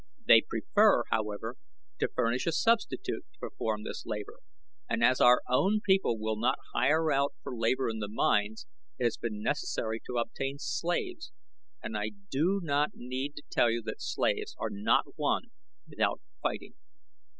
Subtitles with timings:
[0.25, 1.57] They prefer however,
[1.99, 4.37] to furnish a substitute to perform this labor,
[4.89, 8.65] and as our own people will not hire out for labor in the mines
[8.97, 11.31] it has been necessary to obtain slaves,
[11.83, 15.51] and I do not need to tell you that slaves are not won
[15.87, 16.73] without fighting.